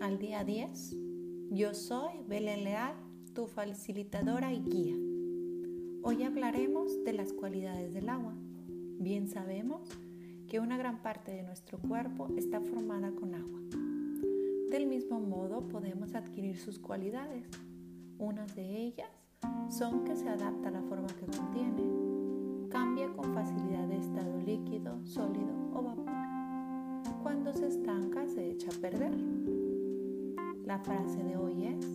al 0.00 0.18
día 0.18 0.44
10. 0.44 0.96
Yo 1.50 1.74
soy 1.74 2.22
Belén 2.26 2.64
Leal, 2.64 2.94
tu 3.34 3.46
facilitadora 3.46 4.52
y 4.52 4.62
guía. 4.62 4.94
Hoy 6.02 6.22
hablaremos 6.22 7.02
de 7.04 7.12
las 7.12 7.32
cualidades 7.32 7.94
del 7.94 8.08
agua. 8.08 8.34
Bien 8.98 9.28
sabemos 9.28 9.88
que 10.48 10.60
una 10.60 10.76
gran 10.76 11.02
parte 11.02 11.32
de 11.32 11.42
nuestro 11.42 11.78
cuerpo 11.78 12.28
está 12.36 12.60
formada 12.60 13.10
con 13.12 13.34
agua. 13.34 13.60
Del 14.70 14.86
mismo 14.86 15.20
modo 15.20 15.66
podemos 15.66 16.14
adquirir 16.14 16.58
sus 16.58 16.78
cualidades. 16.78 17.46
Unas 18.18 18.54
de 18.54 18.82
ellas 18.82 19.10
son 19.70 20.04
que 20.04 20.16
se 20.16 20.28
adapta 20.28 20.68
a 20.68 20.72
la 20.72 20.82
forma 20.82 21.08
La 30.76 30.82
frase 30.82 31.22
de 31.24 31.38
hoy 31.38 31.64
es, 31.64 31.86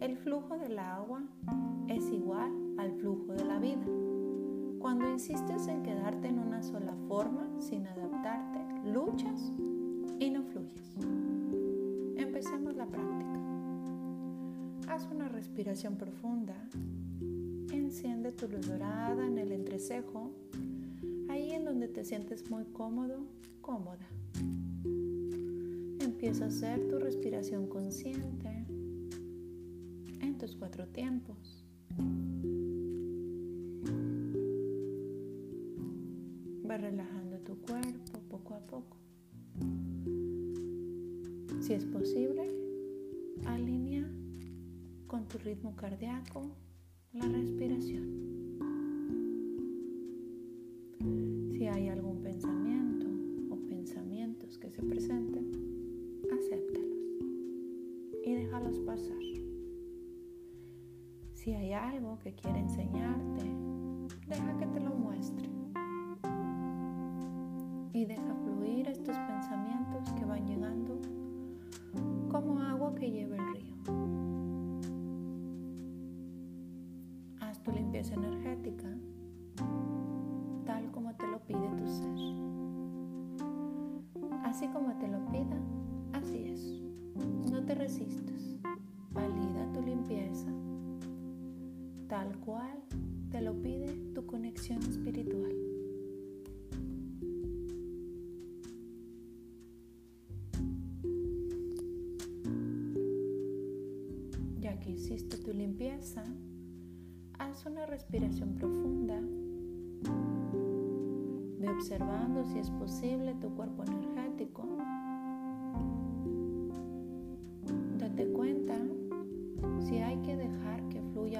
el 0.00 0.16
flujo 0.16 0.56
del 0.58 0.78
agua 0.78 1.24
es 1.88 2.08
igual 2.12 2.52
al 2.78 2.92
flujo 2.92 3.32
de 3.32 3.44
la 3.44 3.58
vida. 3.58 3.84
Cuando 4.78 5.10
insistes 5.10 5.66
en 5.66 5.82
quedarte 5.82 6.28
en 6.28 6.38
una 6.38 6.62
sola 6.62 6.94
forma 7.08 7.50
sin 7.58 7.84
adaptarte, 7.84 8.60
luchas 8.88 9.50
y 10.20 10.30
no 10.30 10.44
fluyes. 10.44 10.94
Empecemos 12.16 12.76
la 12.76 12.86
práctica. 12.86 13.40
Haz 14.86 15.08
una 15.10 15.28
respiración 15.28 15.96
profunda. 15.96 16.54
Enciende 17.72 18.30
tu 18.30 18.46
luz 18.46 18.68
dorada 18.68 19.26
en 19.26 19.36
el 19.36 19.50
entrecejo, 19.50 20.30
ahí 21.28 21.50
en 21.50 21.64
donde 21.64 21.88
te 21.88 22.04
sientes 22.04 22.48
muy 22.52 22.66
cómodo, 22.66 23.24
cómoda. 23.62 24.06
Empieza 26.20 26.46
a 26.46 26.48
hacer 26.48 26.88
tu 26.88 26.98
respiración 26.98 27.68
consciente 27.68 28.48
en 30.20 30.36
tus 30.36 30.56
cuatro 30.56 30.84
tiempos. 30.88 31.64
Va 36.68 36.76
relajando 36.76 37.38
tu 37.38 37.56
cuerpo 37.58 38.18
poco 38.28 38.54
a 38.54 38.66
poco. 38.66 38.96
Si 41.60 41.74
es 41.74 41.84
posible, 41.84 42.50
alinea 43.46 44.10
con 45.06 45.28
tu 45.28 45.38
ritmo 45.38 45.76
cardíaco 45.76 46.50
la 47.12 47.28
respiración. 47.28 48.37
Que 62.28 62.34
quiere 62.34 62.58
enseñarte, 62.58 63.44
deja 64.28 64.58
que 64.58 64.66
te 64.66 64.80
lo 64.80 64.90
muestre. 64.90 65.48
Y 67.94 68.04
deja 68.04 68.34
fluir 68.44 68.86
estos 68.86 69.16
pensamientos 69.16 70.12
que 70.12 70.26
van 70.26 70.46
llegando 70.46 71.00
como 72.30 72.60
agua 72.60 72.94
que 72.96 73.10
lleva 73.10 73.36
el 73.36 73.54
río. 73.54 73.74
Haz 77.40 77.62
tu 77.62 77.72
limpieza 77.72 78.14
energética 78.14 78.88
tal 80.66 80.90
como 80.90 81.14
te 81.14 81.26
lo 81.28 81.38
pide 81.46 81.66
tu 81.78 81.86
ser. 81.86 82.18
Así 84.44 84.66
como 84.68 84.92
te 84.98 85.08
lo 85.08 85.24
pida, 85.30 85.56
así 86.12 86.44
es. 86.44 86.82
No 87.50 87.64
te 87.64 87.74
resistas. 87.74 88.58
Valida 89.14 89.72
tu 89.72 89.80
limpieza 89.80 90.52
tal 92.08 92.38
cual 92.38 92.82
te 93.30 93.42
lo 93.42 93.60
pide 93.60 93.94
tu 94.14 94.24
conexión 94.24 94.82
espiritual. 94.82 95.52
Ya 104.58 104.80
que 104.80 104.92
hiciste 104.92 105.36
tu 105.36 105.52
limpieza, 105.52 106.24
haz 107.38 107.66
una 107.66 107.84
respiración 107.84 108.54
profunda. 108.54 109.20
Ve 111.60 111.68
observando 111.68 112.44
si 112.46 112.58
es 112.58 112.70
posible 112.70 113.34
tu 113.34 113.54
cuerpo 113.54 113.84
energético. 113.84 114.66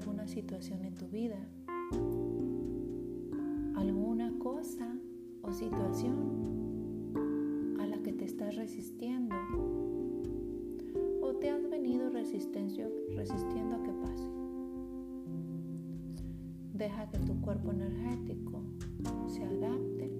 Alguna 0.00 0.26
situación 0.26 0.82
en 0.86 0.94
tu 0.94 1.06
vida, 1.08 1.36
alguna 3.76 4.32
cosa 4.38 4.96
o 5.42 5.52
situación 5.52 6.16
a 7.78 7.86
la 7.86 7.98
que 7.98 8.14
te 8.14 8.24
estás 8.24 8.56
resistiendo. 8.56 9.36
O 11.20 11.34
te 11.34 11.50
has 11.50 11.68
venido 11.68 12.08
resistiendo 12.08 13.76
a 13.76 13.82
que 13.82 13.92
pase. 13.92 14.30
Deja 16.72 17.10
que 17.10 17.18
tu 17.18 17.38
cuerpo 17.42 17.70
energético 17.70 18.62
se 19.28 19.44
adapte. 19.44 20.10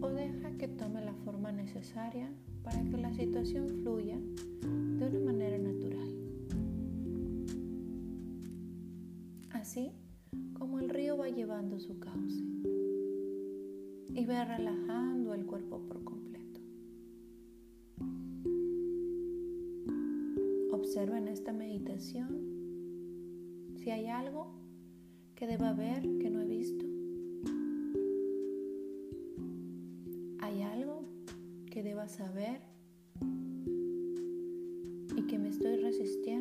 O 0.00 0.08
deja 0.08 0.50
que 0.58 0.66
tome 0.66 1.00
la 1.04 1.14
forma 1.24 1.52
necesaria 1.52 2.28
para 2.64 2.82
que 2.82 2.96
la 2.96 3.14
situación 3.14 3.68
fluya 3.68 4.18
de 4.98 5.16
una 5.16 5.23
Así 9.74 9.90
como 10.56 10.78
el 10.78 10.88
río 10.88 11.16
va 11.16 11.28
llevando 11.30 11.80
su 11.80 11.98
cauce 11.98 12.44
y 14.14 14.24
va 14.24 14.44
relajando 14.44 15.34
el 15.34 15.46
cuerpo 15.46 15.80
por 15.88 16.04
completo. 16.04 16.60
Observa 20.70 21.18
en 21.18 21.26
esta 21.26 21.52
meditación 21.52 22.38
si 23.74 23.90
hay 23.90 24.06
algo 24.06 24.54
que 25.34 25.48
deba 25.48 25.72
ver 25.72 26.02
que 26.20 26.30
no 26.30 26.42
he 26.42 26.46
visto. 26.46 26.84
¿Hay 30.38 30.62
algo 30.62 31.02
que 31.72 31.82
deba 31.82 32.06
saber 32.06 32.60
y 35.16 35.22
que 35.26 35.36
me 35.36 35.48
estoy 35.48 35.74
resistiendo? 35.78 36.33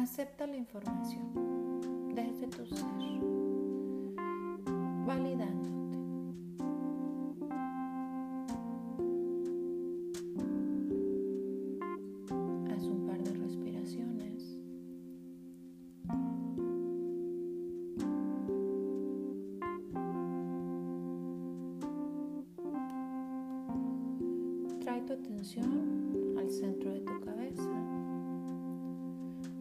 Acepta 0.00 0.46
la 0.46 0.56
información 0.56 1.28
desde 2.14 2.46
tu 2.46 2.64
ser, 2.64 2.86
validándote. 5.06 5.98
Haz 12.72 12.84
un 12.84 13.06
par 13.06 13.22
de 13.22 13.32
respiraciones. 13.34 14.58
Trae 24.80 25.02
tu 25.02 25.12
atención 25.12 26.36
al 26.38 26.50
centro 26.50 26.90
de 26.90 27.00
tu 27.00 27.20
cabeza. 27.20 27.99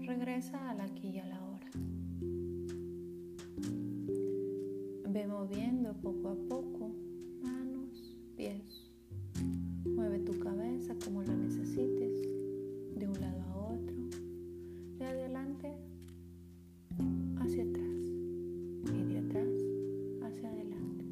Regresa 0.10 0.72
al 0.72 0.82
aquí 0.82 1.10
y 1.10 1.20
a 1.20 1.26
la 1.28 1.40
hora. 1.40 1.70
Ve 5.08 5.28
moviendo 5.28 5.94
poco 6.02 6.30
a 6.30 6.36
poco 6.50 6.90
manos, 7.44 8.18
pies. 8.36 8.90
Mueve 9.86 10.18
tu 10.22 10.40
cabeza 10.40 10.96
como 11.06 11.22
la 11.22 11.36
necesites, 11.36 12.24
de 12.96 13.08
un 13.08 13.22
lado 13.22 13.40
a 13.44 13.74
otro, 13.76 13.96
de 14.98 15.06
adelante 15.06 15.78
hacia 17.38 17.62
atrás 17.62 18.10
y 18.92 19.04
de 19.14 19.20
atrás 19.20 19.48
hacia 20.24 20.50
adelante. 20.50 21.06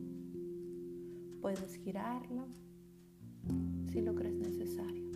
Puedes 1.40 1.76
girarlo 1.76 2.48
si 3.92 4.02
lo 4.02 4.16
crees 4.16 4.40
necesario. 4.40 5.07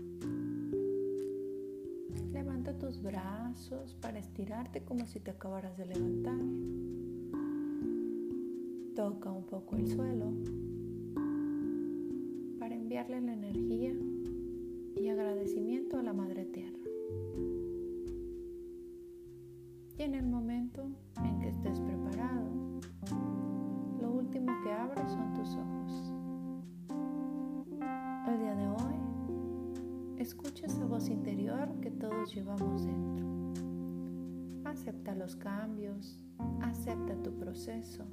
Levanta 2.62 2.86
tus 2.86 3.02
brazos 3.02 3.96
para 3.96 4.20
estirarte 4.20 4.84
como 4.84 5.08
si 5.08 5.20
te 5.20 5.32
acabaras 5.32 5.76
de 5.78 5.86
levantar. 5.88 6.38
Toca 8.96 9.32
un 9.32 9.46
poco 9.46 9.78
el 9.78 9.88
suelo 9.88 10.32
para 12.60 12.76
enviarle 12.76 13.20
la 13.20 13.34
energía 13.34 13.96
y 14.96 15.08
agradecimiento 15.08 15.98
a 15.98 16.04
la 16.04 16.14
Madre 16.14 16.46
Tierra. 16.46 16.78
Y 19.98 20.04
en 20.04 20.14
el 20.14 20.28
momento 20.28 20.86
en 21.24 21.40
que 21.40 21.48
estés 21.48 21.80
preparado, 21.80 22.48
lo 24.00 24.12
último 24.12 24.52
que 24.64 24.72
abres 24.72 25.10
son 25.10 25.34
tus 25.34 25.56
ojos. 25.56 26.14
El 28.28 28.38
día 28.38 28.54
de 28.54 28.68
hoy, 28.68 30.20
escucha 30.20 30.51
todos 32.02 32.34
llevamos 32.34 32.84
dentro. 32.84 33.28
Acepta 34.66 35.14
los 35.14 35.36
cambios, 35.36 36.20
acepta 36.62 37.14
tu 37.22 37.32
proceso. 37.38 38.04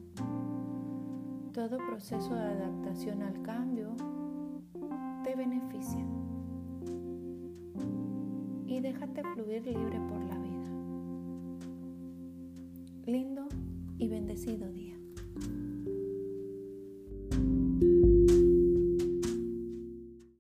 Todo 1.53 1.79
proceso 1.79 2.35
de 2.35 2.41
adaptación 2.41 3.23
al 3.23 3.41
cambio 3.43 3.97
te 5.25 5.35
beneficia. 5.35 6.05
Y 8.67 8.81
déjate 8.81 9.23
fluir 9.35 9.67
libre 9.67 9.99
por 10.01 10.23
la 10.23 10.39
vida. 10.39 10.71
Lindo 13.07 13.49
y 13.97 14.09
bendecido 14.09 14.71
día. 14.71 14.88